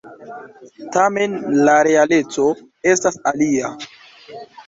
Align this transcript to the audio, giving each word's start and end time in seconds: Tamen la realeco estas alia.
Tamen 0.95 1.35
la 1.67 1.75
realeco 1.89 2.47
estas 2.93 3.21
alia. 3.33 3.71